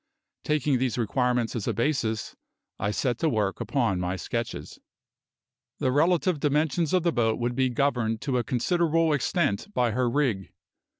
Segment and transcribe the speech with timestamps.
[0.43, 2.35] Taking these requirements as a basis,
[2.79, 4.79] I set to work upon my sketches.
[5.77, 10.09] The relative dimensions of the boat would be governed to a considerable extent by her
[10.09, 10.53] rig.